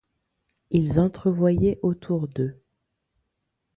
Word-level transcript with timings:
Ils 0.71 0.99
entrevoyaient 0.99 1.77
autour 1.83 2.27
d’eux 2.27 2.59